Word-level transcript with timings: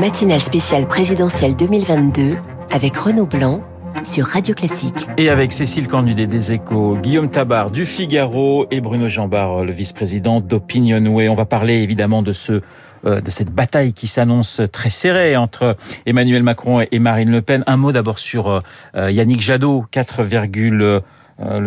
Matinale 0.00 0.40
spéciale 0.40 0.86
présidentielle 0.86 1.56
2022 1.56 2.36
avec 2.70 2.96
Renaud 2.96 3.26
Blanc 3.26 3.64
sur 4.04 4.26
Radio 4.26 4.54
Classique. 4.54 4.94
Et 5.16 5.28
avec 5.28 5.50
Cécile 5.50 5.88
Cornudet 5.88 6.28
des 6.28 6.52
Échos, 6.52 6.96
Guillaume 6.96 7.28
Tabar 7.28 7.72
du 7.72 7.84
Figaro 7.84 8.68
et 8.70 8.80
Bruno 8.80 9.08
Jambard, 9.08 9.64
le 9.64 9.72
vice-président 9.72 10.40
d'Opinionway. 10.40 11.28
On 11.28 11.34
va 11.34 11.46
parler 11.46 11.78
évidemment 11.78 12.22
de 12.22 12.30
ce 12.30 12.62
euh, 13.06 13.20
de 13.20 13.30
cette 13.32 13.50
bataille 13.50 13.92
qui 13.92 14.06
s'annonce 14.06 14.60
très 14.70 14.90
serrée 14.90 15.36
entre 15.36 15.76
Emmanuel 16.06 16.44
Macron 16.44 16.80
et 16.80 16.98
Marine 17.00 17.32
Le 17.32 17.42
Pen. 17.42 17.64
Un 17.66 17.76
mot 17.76 17.90
d'abord 17.90 18.20
sur 18.20 18.48
euh, 18.48 18.60
euh, 18.94 19.10
Yannick 19.10 19.40
Jadot, 19.40 19.84
4, 19.90 20.22
le, 20.70 21.02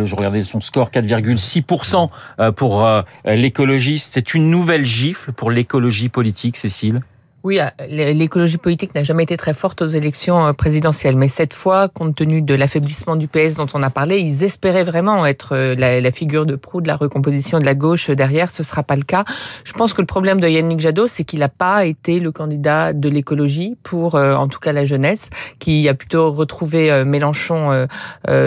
je 0.06 0.16
regardais 0.16 0.46
son 0.46 0.62
score, 0.62 0.90
4,6% 0.90 2.54
pour 2.56 2.86
l'écologiste. 3.26 4.12
C'est 4.14 4.34
une 4.34 4.50
nouvelle 4.50 4.86
gifle 4.86 5.34
pour 5.34 5.52
l'écologie 5.52 6.10
politique, 6.10 6.56
Cécile? 6.56 7.02
Oui, 7.44 7.60
euh, 7.60 7.70
l'écologie 8.14 8.58
politique 8.58 8.94
n'a 8.94 9.04
jamais 9.04 9.24
été 9.24 9.36
très 9.36 9.54
forte 9.54 9.82
aux 9.82 9.88
élections 9.88 10.46
euh, 10.46 10.54
présidentielles, 10.54 11.16
mais 11.16 11.28
cette 11.28 11.54
fois, 11.54 11.90
compte 11.90 12.16
tenu 12.16 12.42
de 12.42 12.54
l'affaiblissement 12.54 13.16
du 13.16 13.28
PS 13.28 13.56
dont 13.56 13.68
on 13.74 13.82
a 13.82 13.90
parlé, 13.90 14.20
ils 14.20 14.44
espéraient 14.44 14.84
vraiment 14.84 15.26
être 15.26 15.56
euh, 15.56 15.76
la, 15.76 16.12
figure 16.12 16.46
de 16.46 16.56
proue 16.56 16.82
de 16.82 16.88
la 16.88 16.96
recomposition 16.96 17.58
de 17.58 17.66
la 17.66 17.74
gauche 17.74 18.12
derrière. 18.12 18.52
Ce 18.52 18.64
sera 18.64 18.84
pas 18.84 18.96
le 18.96 19.04
cas. 19.04 19.24
Je 19.64 19.74
pense 19.74 19.94
que 19.94 20.02
le 20.02 20.06
problème 20.06 20.40
de 20.40 20.48
Yannick 20.48 20.80
Jadot, 20.80 21.08
c'est 21.08 21.24
qu'il 21.24 21.40
n'a 21.40 21.50
pas 21.50 21.86
été 21.86 22.20
le 22.20 22.32
candidat 22.32 22.94
de 22.94 23.10
l'écologie 23.10 23.76
pour, 23.82 24.16
en 24.16 24.48
tout 24.48 24.60
cas, 24.60 24.74
la 24.74 24.86
jeunesse, 24.86 25.30
qui 25.60 25.88
a 25.88 25.94
plutôt 25.94 26.32
retrouvé 26.32 27.04
Mélenchon 27.06 27.88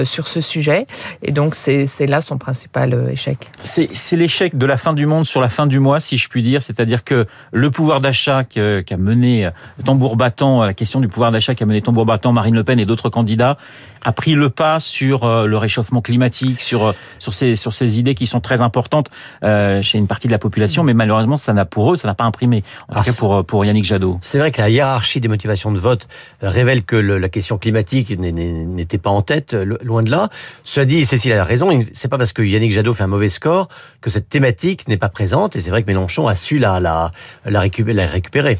sur 0.05 0.29
ce 0.29 0.41
sujet. 0.41 0.87
Et 1.23 1.33
donc, 1.33 1.55
c'est 1.55 2.07
là 2.07 2.21
son 2.21 2.37
principal 2.37 3.09
échec. 3.11 3.51
C'est 3.63 4.17
l'échec 4.17 4.59
de 4.59 4.67
la 4.67 4.77
fin 4.77 4.93
du 4.93 5.07
monde 5.07 5.25
sur 5.25 5.41
la 5.41 5.49
fin 5.49 5.67
du 5.67 5.79
mois, 5.79 6.01
si 6.01 6.19
je 6.19 6.29
puis 6.29 6.43
dire. 6.43 6.61
C'est-à-dire 6.61 7.03
que 7.03 7.27
le 7.53 7.71
pouvoir 7.71 8.01
d'achat 8.01 8.45
qui 8.85 8.95
a 8.95 8.97
mené 8.97 9.47
euh, 9.47 9.51
tambour 9.85 10.17
battant, 10.17 10.63
euh, 10.63 10.67
la 10.67 10.75
question 10.75 11.01
du 11.01 11.09
pouvoir 11.09 11.33
d'achat 11.33 11.55
qui 11.55 11.63
a 11.63 11.67
mené 11.67 11.83
tambour 11.83 12.07
battant 12.07 12.33
Marine 12.33 12.55
Le 12.55 12.65
Pen 12.65 12.79
et 12.79 12.87
d'autres 12.87 13.09
candidats, 13.09 13.57
a 14.05 14.13
pris 14.13 14.35
le 14.35 14.51
pas 14.51 14.81
sur 14.81 15.25
euh, 15.25 15.47
le 15.47 15.57
réchauffement 15.57 16.01
climatique, 16.01 16.61
sur 16.61 16.95
sur 17.19 17.35
ces 17.35 17.57
sur 17.57 17.73
ces 17.73 17.99
idées 17.99 18.15
qui 18.15 18.27
sont 18.27 18.41
très 18.41 18.61
importantes 18.61 19.11
chez 19.43 19.99
une 19.99 20.07
partie 20.07 20.27
de 20.27 20.33
la 20.33 20.39
population, 20.39 20.85
mais 20.85 20.95
malheureusement 20.95 21.37
ça 21.37 21.53
n'a 21.53 21.65
pour 21.65 21.93
eux 21.93 21.97
ça 21.97 22.09
n'a 22.09 22.15
pas 22.15 22.25
imprimé. 22.25 22.63
En 22.89 22.95
tout 22.95 23.01
ah, 23.01 23.05
cas 23.05 23.13
pour 23.19 23.45
pour 23.45 23.65
Yannick 23.65 23.85
Jadot. 23.85 24.19
C'est 24.21 24.39
vrai 24.39 24.51
que 24.51 24.61
la 24.61 24.69
hiérarchie 24.69 25.21
des 25.21 25.29
motivations 25.29 25.73
de 25.73 25.79
vote 25.79 26.09
révèle 26.43 26.85
que 26.85 26.97
la 26.97 27.29
question 27.29 27.59
climatique 27.59 28.17
n'était 28.19 28.99
pas 28.99 29.11
en 29.11 29.23
tête, 29.23 29.55
loin 29.55 30.03
de 30.03 30.11
là. 30.11 30.29
Cela 30.65 30.87
dit, 30.87 31.05
Cécile 31.05 31.33
a 31.33 31.45
raison. 31.45 31.71
C'est 31.93 32.09
pas 32.09 32.19
parce 32.19 32.33
que 32.33 32.43
Yannick 32.43 32.73
Jadot 32.73 32.95
fait 32.95 33.05
un 33.05 33.09
mauvais 33.09 33.29
score 33.29 33.69
que 34.01 34.11
cette 34.11 34.29
thématique 34.29 34.89
n'est 34.89 34.97
pas 34.97 35.09
présente. 35.09 35.57
Et 35.57 35.61
c'est 35.61 35.71
vrai 35.71 35.83
que 35.83 35.87
Mélenchon 35.87 36.27
a 36.27 36.35
su 36.35 36.59
la 36.59 36.81
la 36.81 37.13
la 37.45 37.61
récupérer. 37.61 38.59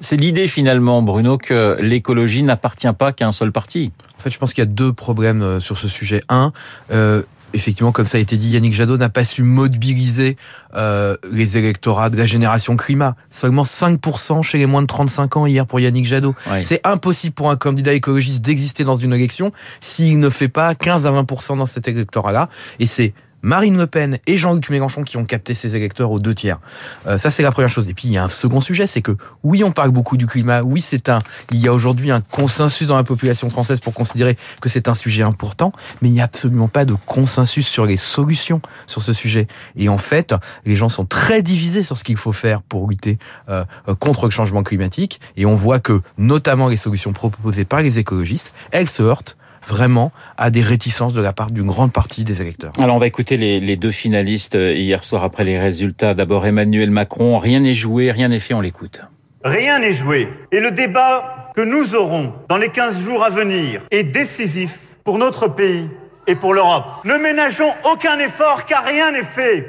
C'est 0.00 0.16
l'idée 0.16 0.48
finalement, 0.48 1.02
Bruno, 1.02 1.36
que 1.38 1.76
l'écologie 1.80 2.42
n'appartient 2.42 2.92
pas 2.98 3.12
qu'à 3.12 3.26
un 3.26 3.32
seul 3.32 3.52
parti. 3.52 3.90
En 4.18 4.22
fait, 4.22 4.30
je 4.30 4.38
pense 4.38 4.52
qu'il 4.52 4.62
y 4.62 4.66
a 4.66 4.70
deux 4.70 4.92
problèmes 4.92 5.42
euh, 5.42 5.60
sur 5.60 5.76
ce 5.76 5.88
sujet. 5.88 6.22
Un, 6.28 6.52
euh, 6.90 7.22
effectivement, 7.52 7.92
comme 7.92 8.06
ça 8.06 8.18
a 8.18 8.20
été 8.20 8.36
dit, 8.36 8.48
Yannick 8.48 8.72
Jadot 8.72 8.96
n'a 8.96 9.08
pas 9.08 9.24
su 9.24 9.42
mobiliser 9.42 10.36
euh, 10.74 11.16
les 11.30 11.58
électorats 11.58 12.08
de 12.08 12.16
la 12.16 12.26
génération 12.26 12.76
climat. 12.76 13.14
Seulement 13.30 13.62
5% 13.62 14.42
chez 14.42 14.58
les 14.58 14.66
moins 14.66 14.82
de 14.82 14.86
35 14.86 15.36
ans 15.36 15.46
hier 15.46 15.66
pour 15.66 15.80
Yannick 15.80 16.06
Jadot. 16.06 16.34
C'est 16.62 16.80
impossible 16.86 17.34
pour 17.34 17.50
un 17.50 17.56
candidat 17.56 17.92
écologiste 17.92 18.42
d'exister 18.42 18.84
dans 18.84 18.96
une 18.96 19.12
élection 19.12 19.52
s'il 19.80 20.18
ne 20.18 20.30
fait 20.30 20.48
pas 20.48 20.74
15 20.74 21.06
à 21.06 21.12
20% 21.12 21.58
dans 21.58 21.66
cet 21.66 21.88
électorat-là. 21.88 22.48
Et 22.78 22.86
c'est 22.86 23.12
Marine 23.42 23.76
Le 23.76 23.86
Pen 23.86 24.18
et 24.26 24.36
Jean-Luc 24.36 24.70
Mélenchon 24.70 25.02
qui 25.02 25.16
ont 25.16 25.24
capté 25.24 25.54
ses 25.54 25.76
électeurs 25.76 26.10
aux 26.10 26.18
deux 26.18 26.34
tiers. 26.34 26.58
Euh, 27.06 27.18
ça, 27.18 27.30
c'est 27.30 27.42
la 27.42 27.52
première 27.52 27.70
chose. 27.70 27.88
Et 27.88 27.94
puis, 27.94 28.08
il 28.08 28.12
y 28.12 28.18
a 28.18 28.24
un 28.24 28.28
second 28.28 28.60
sujet, 28.60 28.86
c'est 28.86 29.02
que 29.02 29.16
oui, 29.42 29.64
on 29.64 29.72
parle 29.72 29.90
beaucoup 29.90 30.16
du 30.16 30.26
climat. 30.26 30.62
Oui, 30.62 30.80
c'est 30.80 31.08
un. 31.08 31.20
Il 31.50 31.58
y 31.58 31.68
a 31.68 31.72
aujourd'hui 31.72 32.10
un 32.10 32.20
consensus 32.20 32.86
dans 32.86 32.96
la 32.96 33.04
population 33.04 33.48
française 33.50 33.80
pour 33.80 33.94
considérer 33.94 34.36
que 34.60 34.68
c'est 34.68 34.88
un 34.88 34.94
sujet 34.94 35.22
important, 35.22 35.72
mais 36.02 36.08
il 36.08 36.12
n'y 36.12 36.20
a 36.20 36.24
absolument 36.24 36.68
pas 36.68 36.84
de 36.84 36.94
consensus 37.06 37.66
sur 37.66 37.86
les 37.86 37.96
solutions 37.96 38.60
sur 38.86 39.02
ce 39.02 39.12
sujet. 39.12 39.46
Et 39.76 39.88
en 39.88 39.98
fait, 39.98 40.34
les 40.64 40.76
gens 40.76 40.88
sont 40.88 41.04
très 41.04 41.42
divisés 41.42 41.82
sur 41.82 41.96
ce 41.96 42.04
qu'il 42.04 42.16
faut 42.16 42.32
faire 42.32 42.62
pour 42.62 42.88
lutter 42.88 43.18
euh, 43.48 43.64
contre 43.98 44.24
le 44.24 44.30
changement 44.30 44.62
climatique. 44.62 45.20
Et 45.36 45.46
on 45.46 45.54
voit 45.54 45.80
que, 45.80 46.02
notamment, 46.18 46.68
les 46.68 46.76
solutions 46.76 47.12
proposées 47.12 47.64
par 47.64 47.82
les 47.82 47.98
écologistes, 47.98 48.52
elles 48.70 48.88
se 48.88 49.02
heurtent 49.02 49.36
vraiment 49.66 50.12
à 50.36 50.50
des 50.50 50.62
réticences 50.62 51.14
de 51.14 51.20
la 51.20 51.32
part 51.32 51.50
d'une 51.50 51.66
grande 51.66 51.92
partie 51.92 52.24
des 52.24 52.40
électeurs. 52.42 52.72
Alors 52.78 52.96
on 52.96 52.98
va 52.98 53.06
écouter 53.06 53.36
les, 53.36 53.76
deux 53.76 53.90
finalistes 53.90 54.54
euh, 54.54 54.74
hier 54.74 55.04
soir 55.04 55.24
après 55.24 55.44
les 55.44 55.58
résultats. 55.58 56.14
D'abord 56.14 56.46
Emmanuel 56.46 56.90
Macron, 56.90 57.38
rien 57.38 57.60
n'est 57.60 57.74
joué, 57.74 58.10
rien 58.10 58.28
n'est 58.28 58.40
fait, 58.40 58.54
on 58.54 58.60
l'écoute. 58.60 59.02
Rien 59.44 59.78
n'est 59.78 59.92
joué. 59.92 60.28
Et 60.52 60.60
le 60.60 60.70
débat 60.70 61.52
que 61.54 61.62
nous 61.62 61.94
aurons 61.94 62.34
dans 62.48 62.58
les 62.58 62.68
15 62.68 63.02
jours 63.02 63.24
à 63.24 63.30
venir 63.30 63.82
est 63.90 64.04
décisif 64.04 64.96
pour 65.04 65.18
notre 65.18 65.48
pays 65.48 65.88
et 66.26 66.34
pour 66.34 66.54
l'Europe. 66.54 66.84
Ne 67.04 67.14
ménageons 67.14 67.72
aucun 67.90 68.18
effort 68.18 68.64
car 68.66 68.84
rien 68.84 69.12
n'est 69.12 69.24
fait. 69.24 69.66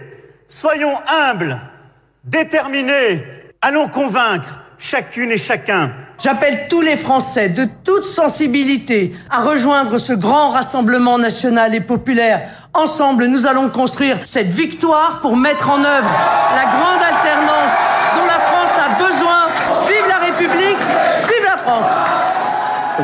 Soyons 0.47 0.93
humbles, 1.07 1.57
déterminés, 2.25 3.23
allons 3.61 3.87
convaincre 3.87 4.59
chacune 4.77 5.31
et 5.31 5.37
chacun 5.37 5.93
J'appelle 6.23 6.67
tous 6.69 6.81
les 6.81 6.97
Français 6.97 7.49
de 7.49 7.67
toute 7.83 8.05
sensibilité 8.05 9.15
à 9.31 9.41
rejoindre 9.41 9.97
ce 9.97 10.13
grand 10.13 10.51
rassemblement 10.51 11.17
national 11.17 11.73
et 11.73 11.81
populaire. 11.81 12.41
Ensemble, 12.75 13.25
nous 13.25 13.47
allons 13.47 13.69
construire 13.69 14.17
cette 14.23 14.49
victoire 14.49 15.19
pour 15.21 15.35
mettre 15.35 15.69
en 15.71 15.79
œuvre 15.79 16.09
la 16.55 16.71
grande 16.71 17.01
alternance 17.01 17.71
dont 18.15 18.25
la 18.25 18.39
France 18.39 18.77
a 18.77 19.03
besoin. 19.03 19.47
Vive 19.87 20.07
la 20.07 20.17
République, 20.19 20.77
vive 21.23 21.43
la 21.43 21.57
France 21.57 21.87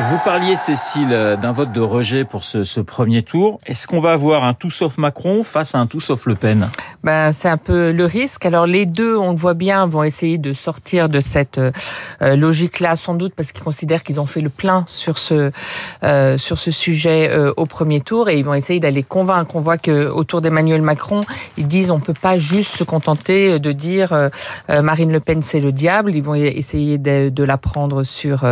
vous 0.00 0.18
parliez, 0.24 0.56
Cécile, 0.56 1.08
d'un 1.40 1.52
vote 1.52 1.72
de 1.72 1.80
rejet 1.80 2.24
pour 2.24 2.44
ce, 2.44 2.80
premier 2.80 3.22
tour. 3.22 3.58
Est-ce 3.66 3.86
qu'on 3.86 4.00
va 4.00 4.12
avoir 4.12 4.44
un 4.44 4.54
tout 4.54 4.70
sauf 4.70 4.96
Macron 4.96 5.42
face 5.42 5.74
à 5.74 5.78
un 5.78 5.86
tout 5.86 6.00
sauf 6.00 6.26
Le 6.26 6.36
Pen? 6.36 6.68
Ben, 7.02 7.32
C'est 7.32 7.48
un 7.48 7.56
peu 7.56 7.90
le 7.90 8.04
risque. 8.04 8.46
Alors 8.46 8.66
les 8.66 8.86
deux, 8.86 9.16
on 9.16 9.32
le 9.32 9.36
voit 9.36 9.54
bien, 9.54 9.86
vont 9.86 10.04
essayer 10.04 10.38
de 10.38 10.52
sortir 10.52 11.08
de 11.08 11.20
cette 11.20 11.58
euh, 11.58 12.36
logique-là, 12.36 12.96
sans 12.96 13.14
doute 13.14 13.34
parce 13.34 13.52
qu'ils 13.52 13.64
considèrent 13.64 14.02
qu'ils 14.02 14.20
ont 14.20 14.26
fait 14.26 14.40
le 14.40 14.48
plein 14.48 14.84
sur 14.86 15.18
ce, 15.18 15.50
euh, 16.04 16.38
sur 16.38 16.58
ce 16.58 16.70
sujet 16.70 17.28
euh, 17.30 17.52
au 17.56 17.66
premier 17.66 18.00
tour 18.00 18.28
et 18.28 18.38
ils 18.38 18.44
vont 18.44 18.54
essayer 18.54 18.80
d'aller 18.80 19.02
convaincre. 19.02 19.56
On 19.56 19.60
voit 19.60 19.78
que 19.78 20.08
autour 20.08 20.40
d'Emmanuel 20.40 20.82
Macron, 20.82 21.22
ils 21.56 21.66
disent 21.66 21.90
on 21.90 22.00
peut 22.00 22.14
pas 22.14 22.38
juste 22.38 22.76
se 22.76 22.84
contenter 22.84 23.58
de 23.58 23.72
dire 23.72 24.30
Marine 24.82 25.12
Le 25.12 25.20
Pen 25.20 25.42
c'est 25.42 25.60
le 25.60 25.72
diable. 25.72 26.14
Ils 26.14 26.22
vont 26.22 26.34
essayer 26.34 26.98
de, 26.98 27.28
de 27.28 27.44
la 27.44 27.56
prendre 27.56 28.02
sur 28.02 28.44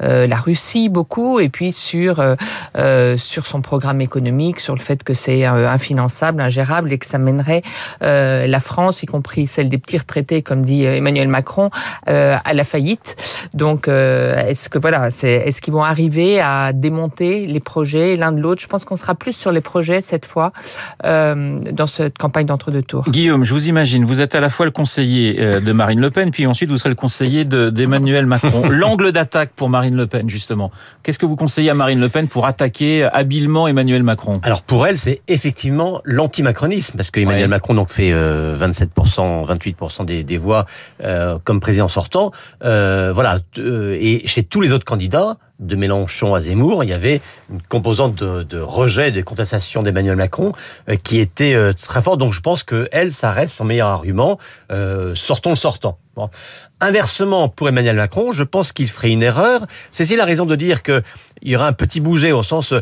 la 0.00 0.36
Russie 0.36 0.88
beaucoup, 0.94 1.40
et 1.40 1.50
puis 1.50 1.72
sur 1.72 2.20
euh, 2.20 2.36
euh, 2.78 3.18
sur 3.18 3.44
son 3.44 3.60
programme 3.60 4.00
économique, 4.00 4.60
sur 4.60 4.74
le 4.74 4.80
fait 4.80 5.02
que 5.04 5.12
c'est 5.12 5.46
euh, 5.46 5.68
infinançable, 5.68 6.40
ingérable, 6.40 6.90
et 6.90 6.96
que 6.96 7.04
ça 7.04 7.18
mènerait 7.18 7.62
la 8.00 8.60
France, 8.60 9.02
y 9.02 9.06
compris 9.06 9.46
celle 9.46 9.68
des 9.68 9.78
petits 9.78 9.98
retraités, 9.98 10.40
comme 10.40 10.62
dit 10.62 10.84
Emmanuel 10.84 11.28
Macron, 11.28 11.70
à 12.06 12.54
la 12.54 12.64
faillite. 12.64 13.16
Donc, 13.52 13.88
est-ce 13.88 14.68
que 14.68 14.78
voilà, 14.78 15.10
c'est 15.10 15.32
est-ce 15.46 15.60
qu'ils 15.60 15.72
vont 15.72 15.82
arriver 15.82 16.40
à 16.40 16.72
démonter 16.72 17.46
les 17.46 17.60
projets 17.60 18.14
l'un 18.14 18.30
de 18.30 18.40
l'autre? 18.40 18.62
Je 18.62 18.68
pense 18.68 18.84
qu'on 18.84 18.94
sera 18.96 19.16
plus 19.16 19.32
sur 19.32 19.50
les 19.50 19.60
projets 19.60 20.00
cette 20.00 20.26
fois 20.26 20.52
dans 21.02 21.86
cette 21.86 22.16
campagne 22.18 22.46
d'entre-deux 22.46 22.82
tours. 22.82 23.04
Guillaume, 23.08 23.42
je 23.44 23.52
vous 23.52 23.66
imagine, 23.68 24.04
vous 24.04 24.20
êtes 24.20 24.36
à 24.36 24.40
la 24.40 24.48
fois 24.48 24.66
le 24.66 24.72
conseiller 24.72 25.34
de 25.34 25.72
Marine 25.72 26.00
Le 26.00 26.10
Pen, 26.10 26.30
puis 26.30 26.46
ensuite 26.46 26.70
vous 26.70 26.78
serez 26.78 26.90
le 26.90 26.94
conseiller 26.94 27.44
d'Emmanuel 27.44 28.26
Macron. 28.26 28.68
L'angle 28.68 29.10
d'attaque 29.10 29.50
pour 29.56 29.68
Marine 29.68 29.96
Le 29.96 30.06
Pen, 30.06 30.28
justement. 30.28 30.70
Qu'est-ce 31.02 31.18
que 31.18 31.26
vous 31.26 31.36
conseillez 31.36 31.70
à 31.70 31.74
Marine 31.74 32.00
Le 32.00 32.08
Pen 32.08 32.28
pour 32.28 32.46
attaquer 32.46 33.04
habilement 33.04 33.68
Emmanuel 33.68 34.02
Macron? 34.02 34.40
Alors 34.42 34.62
pour 34.62 34.86
elle, 34.86 34.96
c'est 34.96 35.20
effectivement 35.28 36.00
l'anti-macronisme, 36.04 36.96
parce 36.96 37.10
que 37.10 37.20
Emmanuel 37.20 37.48
Macron 37.48 37.74
donc 37.74 37.90
fait 37.90 38.10
27%, 38.10 38.14
euh, 38.14 39.54
28% 39.54 40.04
des, 40.04 40.24
des 40.24 40.38
voix 40.38 40.66
euh, 41.02 41.38
comme 41.44 41.60
président 41.60 41.88
sortant. 41.88 42.32
Euh, 42.64 43.12
voilà, 43.12 43.38
et 43.56 44.22
chez 44.26 44.42
tous 44.42 44.60
les 44.60 44.72
autres 44.72 44.84
candidats, 44.84 45.36
de 45.60 45.76
Mélenchon 45.76 46.34
à 46.34 46.40
Zemmour, 46.40 46.84
il 46.84 46.90
y 46.90 46.92
avait 46.92 47.20
une 47.50 47.62
composante 47.62 48.16
de, 48.16 48.60
rejet, 48.60 49.12
de 49.12 49.22
contestation 49.22 49.82
d'Emmanuel 49.82 50.16
Macron 50.16 50.52
qui 51.04 51.18
était 51.18 51.56
très 51.74 52.02
forte. 52.02 52.18
Donc 52.18 52.32
je 52.32 52.40
pense 52.40 52.62
que 52.62 52.88
elle, 52.90 53.12
ça 53.12 53.30
reste 53.30 53.56
son 53.56 53.64
meilleur 53.64 53.88
argument. 53.88 54.38
sortons 55.14 55.50
le 55.50 55.56
sortant. 55.56 55.98
Inversement, 56.80 57.48
pour 57.48 57.68
Emmanuel 57.68 57.96
Macron, 57.96 58.32
je 58.32 58.42
pense 58.42 58.72
qu'il 58.72 58.88
ferait 58.88 59.12
une 59.12 59.22
erreur. 59.22 59.66
Cécile 59.90 60.20
a 60.20 60.24
raison 60.24 60.46
de 60.46 60.56
dire 60.56 60.82
qu'il 60.82 61.02
y 61.42 61.56
aura 61.56 61.68
un 61.68 61.72
petit 61.72 62.00
bouger 62.00 62.32
au 62.32 62.42
sens... 62.42 62.74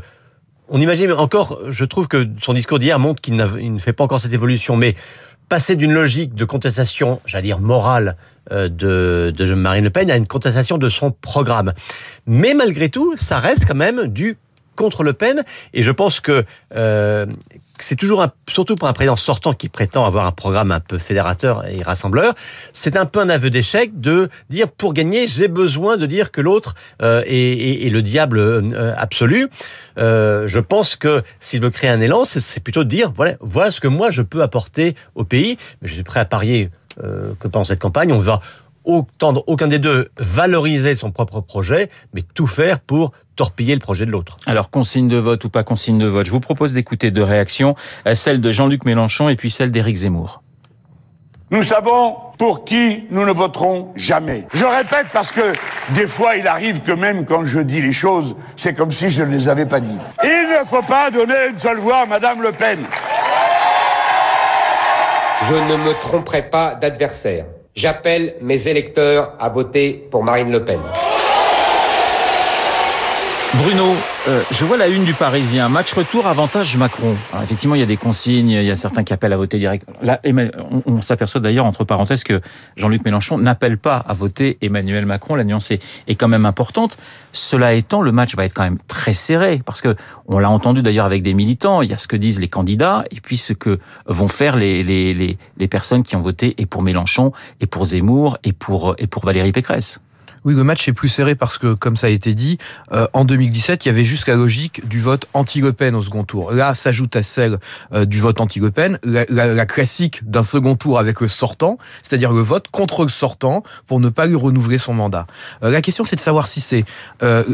On 0.74 0.80
imagine 0.80 1.12
encore, 1.12 1.60
je 1.68 1.84
trouve 1.84 2.08
que 2.08 2.26
son 2.40 2.54
discours 2.54 2.78
d'hier 2.78 2.98
montre 2.98 3.20
qu'il 3.20 3.36
ne 3.36 3.78
fait 3.78 3.92
pas 3.92 4.04
encore 4.04 4.20
cette 4.20 4.32
évolution, 4.32 4.74
mais 4.74 4.94
passer 5.50 5.76
d'une 5.76 5.92
logique 5.92 6.34
de 6.34 6.46
contestation, 6.46 7.20
j'allais 7.26 7.42
dire 7.42 7.58
morale, 7.58 8.08
euh, 8.08 8.31
de, 8.50 9.32
de 9.34 9.54
Marine 9.54 9.84
Le 9.84 9.90
Pen 9.90 10.10
à 10.10 10.16
une 10.16 10.26
contestation 10.26 10.78
de 10.78 10.88
son 10.88 11.10
programme. 11.10 11.72
Mais 12.26 12.54
malgré 12.54 12.88
tout, 12.88 13.16
ça 13.16 13.38
reste 13.38 13.66
quand 13.66 13.74
même 13.74 14.06
du 14.06 14.36
contre 14.76 15.02
Le 15.02 15.12
Pen. 15.12 15.42
Et 15.74 15.82
je 15.82 15.90
pense 15.90 16.20
que 16.20 16.44
euh, 16.74 17.26
c'est 17.78 17.96
toujours, 17.96 18.26
surtout 18.48 18.76
pour 18.76 18.88
un 18.88 18.92
président 18.92 19.16
sortant 19.16 19.52
qui 19.52 19.68
prétend 19.68 20.06
avoir 20.06 20.26
un 20.26 20.32
programme 20.32 20.72
un 20.72 20.80
peu 20.80 20.98
fédérateur 20.98 21.66
et 21.66 21.82
rassembleur, 21.82 22.34
c'est 22.72 22.96
un 22.96 23.06
peu 23.06 23.20
un 23.20 23.28
aveu 23.28 23.50
d'échec 23.50 24.00
de 24.00 24.28
dire 24.48 24.68
pour 24.68 24.94
gagner, 24.94 25.26
j'ai 25.26 25.48
besoin 25.48 25.96
de 25.96 26.06
dire 26.06 26.30
que 26.30 26.40
l'autre 26.40 26.74
euh, 27.02 27.22
est, 27.26 27.90
le 27.90 28.02
diable 28.02 28.38
euh, 28.38 28.94
absolu. 28.96 29.48
Euh, 29.98 30.46
je 30.46 30.60
pense 30.60 30.96
que 30.96 31.22
s'il 31.40 31.60
veut 31.60 31.70
créer 31.70 31.90
un 31.90 32.00
élan, 32.00 32.24
c'est 32.24 32.62
plutôt 32.62 32.84
de 32.84 32.88
dire 32.88 33.12
voilà, 33.14 33.34
voilà 33.40 33.70
ce 33.70 33.80
que 33.80 33.88
moi 33.88 34.10
je 34.10 34.22
peux 34.22 34.42
apporter 34.42 34.94
au 35.14 35.24
pays. 35.24 35.58
Je 35.82 35.92
suis 35.92 36.02
prêt 36.02 36.20
à 36.20 36.24
parier 36.24 36.70
euh, 37.02 37.34
que 37.38 37.48
pendant 37.48 37.64
cette 37.64 37.80
campagne, 37.80 38.12
on 38.12 38.18
va 38.18 38.40
autant, 38.84 39.34
aucun 39.46 39.68
des 39.68 39.78
deux 39.78 40.10
valoriser 40.18 40.96
son 40.96 41.10
propre 41.10 41.40
projet, 41.40 41.90
mais 42.12 42.22
tout 42.34 42.46
faire 42.46 42.80
pour 42.80 43.12
torpiller 43.36 43.74
le 43.74 43.80
projet 43.80 44.06
de 44.06 44.10
l'autre. 44.10 44.36
Alors, 44.46 44.70
consigne 44.70 45.08
de 45.08 45.16
vote 45.16 45.44
ou 45.44 45.50
pas 45.50 45.64
consigne 45.64 45.98
de 45.98 46.06
vote, 46.06 46.26
je 46.26 46.32
vous 46.32 46.40
propose 46.40 46.72
d'écouter 46.72 47.10
deux 47.10 47.22
réactions, 47.22 47.74
euh, 48.06 48.14
celle 48.14 48.40
de 48.40 48.50
Jean-Luc 48.50 48.84
Mélenchon 48.84 49.28
et 49.28 49.36
puis 49.36 49.50
celle 49.50 49.70
d'Éric 49.70 49.96
Zemmour. 49.96 50.42
Nous 51.52 51.62
savons 51.62 52.16
pour 52.38 52.64
qui 52.64 53.04
nous 53.10 53.26
ne 53.26 53.30
voterons 53.30 53.92
jamais. 53.94 54.46
Je 54.54 54.64
répète 54.64 55.08
parce 55.12 55.30
que 55.30 55.52
des 55.90 56.06
fois 56.06 56.36
il 56.36 56.46
arrive 56.46 56.80
que 56.80 56.92
même 56.92 57.26
quand 57.26 57.44
je 57.44 57.60
dis 57.60 57.82
les 57.82 57.92
choses, 57.92 58.34
c'est 58.56 58.72
comme 58.72 58.90
si 58.90 59.10
je 59.10 59.22
ne 59.22 59.28
les 59.28 59.50
avais 59.50 59.66
pas 59.66 59.80
dites. 59.80 60.00
Il 60.24 60.48
ne 60.48 60.66
faut 60.66 60.82
pas 60.82 61.10
donner 61.10 61.48
une 61.50 61.58
seule 61.58 61.76
voix 61.76 61.98
à 61.98 62.06
Madame 62.06 62.40
Le 62.40 62.52
Pen. 62.52 62.78
Je 65.48 65.54
ne 65.54 65.76
me 65.76 65.92
tromperai 66.00 66.42
pas 66.42 66.74
d'adversaire. 66.74 67.46
J'appelle 67.74 68.34
mes 68.40 68.68
électeurs 68.68 69.32
à 69.40 69.48
voter 69.48 70.06
pour 70.10 70.22
Marine 70.22 70.52
Le 70.52 70.64
Pen. 70.64 70.78
Bruno, 73.54 73.94
euh, 74.28 74.40
je 74.52 74.64
vois 74.64 74.76
la 74.76 74.86
une 74.86 75.04
du 75.04 75.14
Parisien. 75.14 75.68
Match 75.68 75.92
retour, 75.94 76.28
avantage 76.28 76.76
Macron. 76.76 77.16
Alors, 77.32 77.42
effectivement, 77.42 77.74
il 77.74 77.80
y 77.80 77.82
a 77.82 77.86
des 77.86 77.96
consignes, 77.96 78.50
il 78.50 78.64
y 78.64 78.70
a 78.70 78.76
certains 78.76 79.02
qui 79.02 79.12
appellent 79.12 79.32
à 79.32 79.36
voter 79.36 79.58
direct. 79.58 79.84
Là, 80.00 80.20
on, 80.86 81.00
s'aperçoit 81.00 81.40
d'ailleurs, 81.40 81.64
entre 81.64 81.82
parenthèses, 81.82 82.22
que 82.22 82.40
Jean-Luc 82.76 83.04
Mélenchon 83.04 83.36
n'appelle 83.38 83.78
pas 83.78 83.96
à 83.96 84.14
voter 84.14 84.58
Emmanuel 84.62 85.06
Macron. 85.06 85.34
La 85.34 85.42
nuance 85.42 85.72
est, 85.72 85.82
est, 86.06 86.14
quand 86.14 86.28
même 86.28 86.46
importante. 86.46 86.98
Cela 87.32 87.74
étant, 87.74 88.00
le 88.00 88.12
match 88.12 88.36
va 88.36 88.44
être 88.44 88.54
quand 88.54 88.62
même 88.62 88.78
très 88.86 89.12
serré, 89.12 89.60
parce 89.64 89.80
que 89.80 89.96
on 90.26 90.38
l'a 90.38 90.50
entendu 90.50 90.82
d'ailleurs 90.82 91.06
avec 91.06 91.24
des 91.24 91.34
militants. 91.34 91.82
Il 91.82 91.90
y 91.90 91.92
a 91.92 91.96
ce 91.96 92.06
que 92.06 92.16
disent 92.16 92.38
les 92.38 92.48
candidats, 92.48 93.04
et 93.10 93.20
puis 93.20 93.36
ce 93.36 93.52
que 93.52 93.80
vont 94.06 94.28
faire 94.28 94.54
les, 94.54 94.84
les, 94.84 95.14
les, 95.14 95.36
les 95.56 95.68
personnes 95.68 96.04
qui 96.04 96.14
ont 96.14 96.22
voté 96.22 96.54
et 96.58 96.66
pour 96.66 96.82
Mélenchon, 96.82 97.32
et 97.60 97.66
pour 97.66 97.86
Zemmour, 97.86 98.38
et 98.44 98.52
pour, 98.52 98.94
et 98.98 99.08
pour 99.08 99.26
Valérie 99.26 99.52
Pécresse. 99.52 100.00
Oui, 100.44 100.54
le 100.54 100.64
match 100.64 100.88
est 100.88 100.92
plus 100.92 101.08
serré 101.08 101.34
parce 101.34 101.58
que, 101.58 101.74
comme 101.74 101.96
ça 101.96 102.08
a 102.08 102.10
été 102.10 102.34
dit, 102.34 102.58
euh, 102.92 103.06
en 103.12 103.24
2017, 103.24 103.84
il 103.84 103.88
y 103.88 103.90
avait 103.90 104.04
juste 104.04 104.26
la 104.26 104.34
logique 104.34 104.86
du 104.88 105.00
vote 105.00 105.26
anti-Le 105.34 105.72
Pen 105.72 105.94
au 105.94 106.02
second 106.02 106.24
tour. 106.24 106.52
Là, 106.52 106.74
s'ajoute 106.74 107.14
à 107.16 107.22
celle 107.22 107.58
euh, 107.92 108.04
du 108.04 108.20
vote 108.20 108.40
anti-Le 108.40 108.70
Pen, 108.70 108.98
la, 109.04 109.24
la, 109.28 109.46
la 109.54 109.66
classique 109.66 110.28
d'un 110.28 110.42
second 110.42 110.74
tour 110.74 110.98
avec 110.98 111.20
le 111.20 111.28
sortant, 111.28 111.78
c'est-à-dire 112.02 112.32
le 112.32 112.40
vote 112.40 112.66
contre 112.70 113.04
le 113.04 113.08
sortant 113.08 113.62
pour 113.86 114.00
ne 114.00 114.08
pas 114.08 114.26
lui 114.26 114.36
renouveler 114.36 114.78
son 114.78 114.94
mandat. 114.94 115.26
Euh, 115.62 115.70
la 115.70 115.80
question, 115.80 116.04
c'est 116.04 116.16
de 116.16 116.20
savoir 116.20 116.48
si 116.48 116.60
c'est 116.60 116.84
euh, 117.22 117.44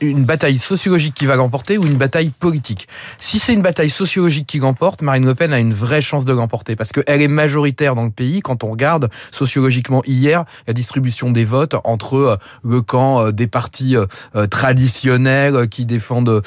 une 0.00 0.24
bataille 0.24 0.58
sociologique 0.58 1.14
qui 1.14 1.26
va 1.26 1.36
l'emporter 1.36 1.78
ou 1.78 1.86
une 1.86 1.96
bataille 1.96 2.30
politique. 2.30 2.88
Si 3.18 3.38
c'est 3.38 3.52
une 3.52 3.62
bataille 3.62 3.90
sociologique 3.90 4.46
qui 4.46 4.58
l'emporte, 4.58 5.02
Marine 5.02 5.24
Le 5.24 5.34
Pen 5.34 5.52
a 5.52 5.58
une 5.58 5.74
vraie 5.74 6.00
chance 6.00 6.24
de 6.24 6.32
l'emporter 6.32 6.76
parce 6.76 6.92
qu'elle 6.92 7.22
est 7.22 7.28
majoritaire 7.28 7.94
dans 7.94 8.04
le 8.04 8.10
pays. 8.10 8.40
Quand 8.40 8.64
on 8.64 8.70
regarde 8.70 9.10
sociologiquement 9.30 10.02
hier 10.06 10.44
la 10.66 10.72
distribution 10.72 11.30
des 11.30 11.44
votes 11.44 11.74
entre 11.86 12.16
euh, 12.16 12.36
le 12.64 12.82
camp 12.82 13.20
euh, 13.20 13.32
des 13.32 13.46
partis 13.46 13.96
euh, 13.96 14.46
traditionnels 14.46 15.68
qui 15.68 15.86
défendent 15.86 16.42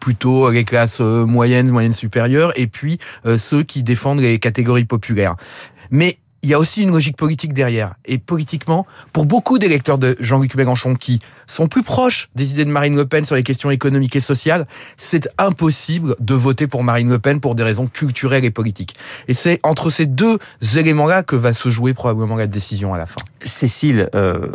plutôt 0.00 0.50
les 0.50 0.64
classes 0.64 1.00
moyennes, 1.00 1.70
moyennes 1.70 1.92
supérieures, 1.92 2.52
et 2.58 2.66
puis 2.66 2.98
ceux 3.36 3.62
qui 3.62 3.82
défendent 3.82 4.20
les 4.20 4.38
catégories 4.38 4.84
populaires. 4.84 5.36
Mais 5.90 6.18
il 6.42 6.48
y 6.48 6.54
a 6.54 6.58
aussi 6.58 6.82
une 6.82 6.90
logique 6.90 7.16
politique 7.16 7.52
derrière. 7.52 7.94
Et 8.04 8.18
politiquement, 8.18 8.86
pour 9.12 9.26
beaucoup 9.26 9.58
d'électeurs 9.58 9.98
de 9.98 10.16
Jean-Luc 10.20 10.54
Mélenchon 10.54 10.94
qui 10.94 11.20
sont 11.46 11.66
plus 11.66 11.82
proches 11.82 12.28
des 12.34 12.50
idées 12.50 12.64
de 12.64 12.70
Marine 12.70 12.94
Le 12.94 13.06
Pen 13.06 13.24
sur 13.24 13.34
les 13.34 13.42
questions 13.42 13.70
économiques 13.70 14.14
et 14.14 14.20
sociales, 14.20 14.66
c'est 14.96 15.28
impossible 15.38 16.14
de 16.20 16.34
voter 16.34 16.66
pour 16.66 16.84
Marine 16.84 17.08
Le 17.08 17.18
Pen 17.18 17.40
pour 17.40 17.54
des 17.54 17.64
raisons 17.64 17.86
culturelles 17.86 18.44
et 18.44 18.50
politiques. 18.50 18.94
Et 19.26 19.34
c'est 19.34 19.58
entre 19.62 19.90
ces 19.90 20.06
deux 20.06 20.38
éléments-là 20.76 21.22
que 21.22 21.34
va 21.34 21.52
se 21.52 21.70
jouer 21.70 21.92
probablement 21.92 22.36
la 22.36 22.46
décision 22.46 22.94
à 22.94 22.98
la 22.98 23.06
fin. 23.06 23.20
Cécile, 23.42 24.08
euh, 24.14 24.48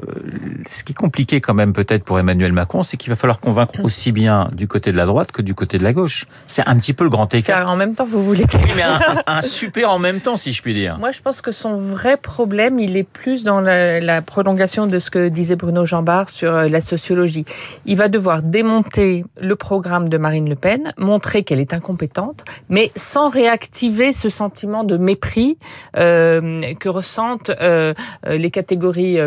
ce 0.68 0.84
qui 0.84 0.92
est 0.92 0.96
compliqué 0.96 1.40
quand 1.42 1.54
même 1.54 1.74
peut-être 1.74 2.04
pour 2.04 2.20
Emmanuel 2.20 2.52
Macron, 2.52 2.84
c'est 2.84 2.98
qu'il 2.98 3.10
va 3.10 3.16
falloir 3.16 3.40
convaincre 3.40 3.76
aussi 3.84 4.12
bien 4.12 4.50
du 4.54 4.68
côté 4.68 4.92
de 4.92 4.98
la 4.98 5.06
droite 5.06 5.32
que 5.32 5.42
du 5.42 5.56
côté 5.56 5.78
de 5.78 5.84
la 5.84 5.94
gauche. 5.94 6.26
C'est 6.48 6.68
un 6.68 6.76
petit 6.78 6.94
peu 6.94 7.04
le 7.04 7.10
grand 7.10 7.34
écart. 7.34 7.70
En 7.70 7.78
même 7.78 7.96
temps, 7.96 8.06
vous 8.06 8.24
voulez 8.24 8.44
mais 8.76 8.82
un, 8.82 9.00
un, 9.26 9.42
super 9.42 9.92
en 9.92 10.00
même 10.00 10.20
temps, 10.20 10.36
si 10.36 10.52
je 10.52 10.62
puis 10.62 10.74
dire. 10.74 10.98
Moi, 11.00 11.12
je 11.12 11.22
pense 11.22 11.42
que 11.42 11.52
son 11.52 11.78
vrai 11.78 12.18
problème, 12.18 12.80
il 12.80 12.98
est 12.98 13.04
plus 13.04 13.44
dans 13.44 13.62
la, 13.62 14.00
la 14.00 14.22
prolongation 14.22 14.86
de 14.86 15.00
ce 15.00 15.10
que 15.10 15.30
disait 15.30 15.56
Bruno 15.56 15.86
Jambard 15.86 16.30
sur 16.30 16.52
la 16.52 16.82
sociologie. 16.82 17.46
Il 17.86 17.98
va 17.98 18.10
devoir 18.10 18.42
démonter 18.42 19.26
le 19.40 19.56
programme 19.56 20.10
de 20.10 20.18
Marine 20.18 20.50
Le 20.50 20.56
Pen, 20.56 20.94
montrer 20.98 21.44
qu'elle 21.44 21.60
est 21.60 21.74
incompétente, 21.74 22.44
mais 22.70 22.92
sans 22.96 23.30
réactiver 23.30 24.12
ce 24.12 24.30
sentiment 24.30 24.84
de 24.84 24.98
mépris 24.98 25.58
euh, 25.98 26.62
que 26.80 26.90
ressentent 26.90 27.52
euh, 27.62 27.94
les 28.28 28.52
catégories 28.52 28.73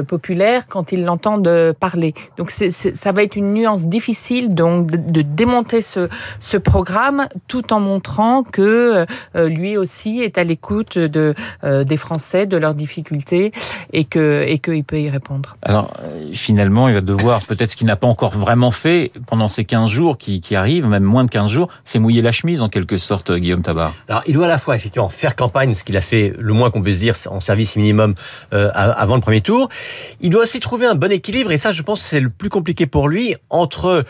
populaires 0.07 0.67
quand 0.67 0.93
ils 0.93 1.05
l'entendent 1.05 1.75
parler. 1.79 2.15
Donc 2.37 2.51
c'est, 2.51 2.71
ça 2.71 3.13
va 3.13 3.23
être 3.23 3.37
une 3.37 3.53
nuance 3.53 3.87
difficile 3.87 4.55
donc 4.55 4.91
de, 4.91 4.97
de, 4.97 5.23
démonter 5.23 5.81
ce, 5.81 6.09
ce 6.41 6.57
programme 6.57 7.29
tout 7.49 7.73
en 7.73 7.81
montrant 7.81 8.43
que 8.43 9.07
euh, 9.35 9.49
lui 9.49 9.77
aussi 9.77 10.21
est 10.21 10.39
à 10.39 10.45
l'écoute 10.45 10.99
de, 10.99 11.35
euh, 11.65 11.85
des 11.85 11.97
Français, 11.97 12.47
de 12.47 12.57
leurs 12.57 12.75
difficultés 12.75 13.53
et 13.93 14.05
que 14.05 14.45
et 14.47 14.59
qu'il 14.59 14.85
peut 14.85 15.01
y 15.01 15.09
répondre. 15.09 15.57
Alors 15.63 15.93
finalement, 16.33 16.89
il 16.89 16.95
va 16.95 17.01
devoir 17.01 17.45
peut-être 17.45 17.71
ce 17.71 17.77
qu'il 17.77 17.87
n'a 17.87 17.97
pas 17.97 18.07
encore 18.07 18.37
vraiment 18.37 18.71
fait 18.71 19.13
pendant 19.27 19.49
ces 19.49 19.65
15 19.65 19.91
jours 19.91 20.19
qui, 20.19 20.41
qui 20.41 20.57
arrivent, 20.57 20.87
même 20.87 21.05
moins 21.05 21.25
de 21.25 21.31
15 21.31 21.51
jours, 21.51 21.69
c'est 21.85 21.99
mouiller 21.99 22.23
la 22.23 22.33
chemise 22.33 22.63
en 22.63 22.69
quelque 22.69 22.97
sorte, 22.97 23.33
Guillaume 23.33 23.63
Tabar. 23.63 23.93
Alors 24.09 24.23
il 24.27 24.35
doit 24.35 24.47
à 24.47 24.49
la 24.49 24.59
fois 24.59 24.77
effectivement 24.77 25.09
faire 25.09 25.37
campagne, 25.37 25.75
ce 25.75 25.85
qu'il 25.85 25.97
a 25.97 26.01
fait 26.01 26.35
le 26.39 26.53
moins 26.53 26.71
qu'on 26.71 26.83
puisse 26.83 27.01
dire 27.01 27.15
en 27.31 27.41
service 27.41 27.77
minimum 27.77 28.15
euh, 28.53 28.71
avant 28.75 29.15
le 29.15 29.21
premier 29.21 29.36
tour. 29.41 29.69
Il 30.21 30.31
doit 30.31 30.43
aussi 30.43 30.61
trouver 30.61 30.87
un 30.87 30.95
bon 30.95 31.13
équilibre, 31.13 31.53
et 31.53 31.59
ça 31.59 31.73
je 31.73 31.83
pense 31.83 32.01
c'est 32.01 32.21
le 32.21 32.31
plus 32.31 32.51
compliqué 32.51 32.87
pour 32.87 33.09
lui, 33.09 33.35
entre 33.51 34.05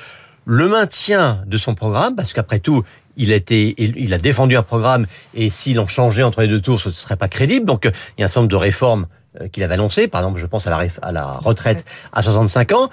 le 0.45 0.69
maintien 0.69 1.43
de 1.47 1.59
son 1.59 1.75
programme, 1.75 2.15
parce 2.15 2.33
qu'après 2.33 2.61
tout, 2.61 2.85
il 3.17 3.33
a, 3.33 3.37
été, 3.37 3.75
il 3.79 4.13
a 4.13 4.19
défendu 4.19 4.57
un 4.57 4.63
programme, 4.63 5.07
et 5.35 5.51
s'il 5.51 5.81
en 5.81 5.89
changeait 5.89 6.23
entre 6.23 6.43
les 6.43 6.49
deux 6.49 6.61
tours, 6.61 6.81
ce 6.81 6.89
ne 6.89 6.95
serait 6.95 7.17
pas 7.17 7.29
crédible. 7.29 7.67
Donc 7.67 7.85
il 7.85 8.21
y 8.21 8.23
a 8.23 8.27
un 8.27 8.29
certain 8.29 8.43
nombre 8.43 8.51
de 8.51 8.57
réformes 8.57 9.07
qu'il 9.53 9.63
avait 9.63 9.75
annoncées, 9.75 10.09
par 10.09 10.21
exemple 10.23 10.41
je 10.41 10.47
pense 10.47 10.67
à 10.67 10.71
la, 10.71 10.87
à 11.03 11.13
la 11.13 11.33
retraite 11.35 11.85
à 12.13 12.23
65 12.23 12.73
ans, 12.73 12.91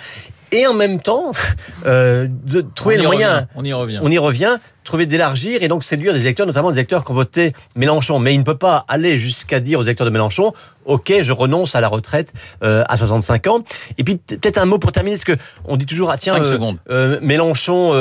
et 0.54 0.68
en 0.68 0.74
même 0.74 1.02
temps 1.02 1.32
euh, 1.86 2.28
de 2.30 2.62
trouver 2.62 2.98
le 2.98 3.04
moyen. 3.04 3.48
On 3.56 3.63
y 3.63 3.74
revient. 3.74 4.00
On 4.02 4.12
y 4.12 4.18
revient. 4.18 4.56
Trouver 4.84 5.06
d'élargir 5.06 5.63
et 5.63 5.68
donc 5.68 5.84
séduire 5.84 6.13
des 6.13 6.22
électeurs, 6.22 6.46
notamment 6.46 6.72
des 6.72 6.78
électeurs 6.78 7.04
qui 7.04 7.12
ont 7.12 7.16
voté 7.16 7.54
Mélenchon. 7.75 8.20
Mais 8.20 8.34
il 8.34 8.40
ne 8.40 8.44
peut 8.44 8.58
pas 8.58 8.86
aller 8.88 9.18
jusqu'à 9.18 9.60
dire 9.60 9.80
aux 9.80 9.84
électeurs 9.84 10.06
de 10.06 10.12
Mélenchon, 10.12 10.54
ok, 10.86 11.13
je 11.22 11.32
renonce 11.32 11.75
à 11.75 11.82
la 11.82 11.88
retraite 11.88 12.34
euh, 12.63 12.84
à 12.88 12.98
65 12.98 13.48
ans. 13.48 13.63
Et 13.98 14.04
puis 14.04 14.16
peut-être 14.16 14.58
un 14.58 14.66
mot 14.66 14.78
pour 14.78 14.92
terminer, 14.92 15.16
parce 15.16 15.24
que 15.24 15.44
on 15.66 15.78
dit 15.78 15.86
toujours, 15.86 16.12
ah 16.12 16.18
tiens, 16.18 16.36
euh, 16.36 16.74
euh, 16.90 17.20
Mélenchon 17.22 17.94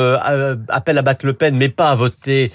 appelle 0.69 0.97
à 0.97 1.01
battre 1.01 1.25
Le 1.25 1.33
Pen, 1.33 1.55
mais 1.55 1.69
pas 1.69 1.89
à 1.89 1.95
voter 1.95 2.51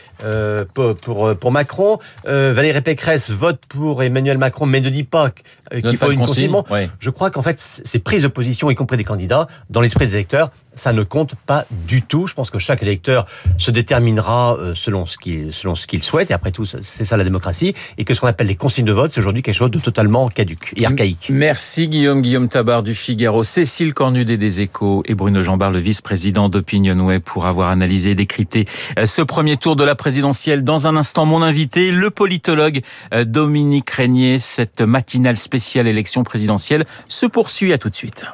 pour, 0.74 0.94
pour, 0.96 1.36
pour 1.36 1.52
Macron. 1.52 1.98
Valérie 2.24 2.82
Pécresse 2.82 3.30
vote 3.30 3.60
pour 3.68 4.02
Emmanuel 4.02 4.38
Macron, 4.38 4.66
mais 4.66 4.80
ne 4.80 4.90
dit 4.90 5.04
pas 5.04 5.30
qu'il 5.30 5.96
faut 5.96 6.10
une 6.10 6.18
consigne. 6.18 6.54
Ouais. 6.70 6.88
Je 7.00 7.10
crois 7.10 7.30
qu'en 7.30 7.42
fait, 7.42 7.58
ces 7.58 7.98
prises 7.98 8.22
de 8.22 8.28
position, 8.28 8.70
y 8.70 8.74
compris 8.74 8.96
des 8.96 9.04
candidats, 9.04 9.48
dans 9.70 9.80
l'esprit 9.80 10.06
des 10.06 10.14
électeurs, 10.14 10.50
ça 10.78 10.92
ne 10.92 11.02
compte 11.02 11.34
pas 11.34 11.66
du 11.86 12.02
tout. 12.02 12.26
Je 12.26 12.34
pense 12.34 12.50
que 12.50 12.58
chaque 12.58 12.82
électeur 12.82 13.26
se 13.58 13.70
déterminera 13.70 14.56
selon 14.74 15.06
ce 15.06 15.18
qu'il 15.18 15.52
selon 15.52 15.74
ce 15.74 15.86
qu'il 15.86 16.02
souhaite. 16.02 16.30
Et 16.30 16.34
après 16.34 16.52
tout, 16.52 16.64
c'est 16.64 17.04
ça 17.04 17.16
la 17.16 17.24
démocratie. 17.24 17.74
Et 17.98 18.04
que 18.04 18.14
ce 18.14 18.20
qu'on 18.20 18.26
appelle 18.26 18.46
les 18.46 18.56
consignes 18.56 18.84
de 18.84 18.92
vote, 18.92 19.12
c'est 19.12 19.20
aujourd'hui 19.20 19.42
quelque 19.42 19.54
chose 19.54 19.70
de 19.70 19.80
totalement 19.80 20.28
caduque 20.28 20.72
et 20.76 20.86
archaïque. 20.86 21.28
Merci 21.30 21.88
Guillaume 21.88 22.22
Guillaume 22.22 22.48
Tabar 22.48 22.82
du 22.82 22.94
Figaro, 22.94 23.44
Cécile 23.44 23.94
Cornudet 23.94 24.36
des 24.36 24.60
Échos 24.60 25.02
et 25.06 25.14
Bruno 25.14 25.42
Jambard, 25.42 25.70
le 25.70 25.78
vice-président 25.78 26.48
d'Opinionway, 26.48 27.20
pour 27.20 27.46
avoir 27.46 27.70
analysé 27.70 28.10
et 28.10 28.14
décrypté 28.14 28.66
ce 29.04 29.22
premier 29.22 29.56
tour 29.56 29.76
de 29.76 29.84
la 29.84 29.94
présidentielle. 29.94 30.64
Dans 30.64 30.86
un 30.86 30.96
instant, 30.96 31.26
mon 31.26 31.42
invité, 31.42 31.90
le 31.90 32.10
politologue 32.10 32.80
Dominique 33.26 33.90
Régnier. 33.90 34.38
Cette 34.38 34.80
matinale 34.80 35.36
spéciale 35.36 35.86
élection 35.86 36.24
présidentielle 36.24 36.86
se 37.08 37.26
poursuit. 37.26 37.72
À 37.72 37.78
tout 37.78 37.88
de 37.88 37.94
suite. 37.94 38.24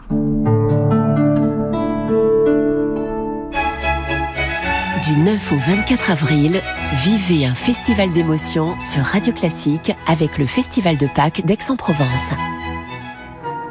Du 5.14 5.20
9 5.20 5.52
au 5.52 5.56
24 5.56 6.10
avril, 6.10 6.60
vivez 6.94 7.46
un 7.46 7.54
festival 7.54 8.12
d'émotions 8.12 8.76
sur 8.80 9.04
Radio 9.04 9.32
Classique 9.32 9.92
avec 10.08 10.38
le 10.38 10.46
Festival 10.46 10.96
de 10.96 11.06
Pâques 11.06 11.44
d'Aix-en-Provence. 11.44 12.32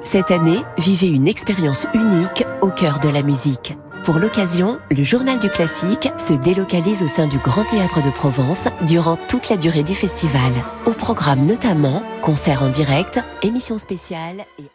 Cette 0.04 0.32
année, 0.32 0.60
vivez 0.78 1.10
une 1.10 1.28
expérience 1.28 1.86
unique 1.94 2.46
au 2.62 2.70
cœur 2.70 3.00
de 3.02 3.10
la 3.10 3.24
musique. 3.24 3.76
Pour 4.06 4.20
l'occasion, 4.20 4.80
le 4.90 5.04
journal 5.04 5.40
du 5.40 5.50
classique 5.50 6.10
se 6.18 6.32
délocalise 6.32 7.04
au 7.04 7.10
sein 7.10 7.28
du 7.28 7.40
Grand 7.40 7.66
Théâtre 7.66 8.02
de 8.02 8.10
Provence 8.10 8.70
durant 8.84 9.18
toute 9.28 9.50
la 9.50 9.58
durée 9.58 9.84
du 9.84 9.96
festival. 9.96 10.54
Au 10.86 10.92
programme 10.92 11.46
notamment, 11.46 12.04
concerts 12.22 12.64
en 12.64 12.70
direct, 12.70 13.20
émissions 13.42 13.78
spéciales 13.78 14.46
et 14.60 14.70